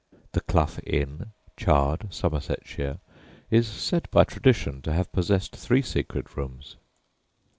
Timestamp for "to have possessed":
4.81-5.55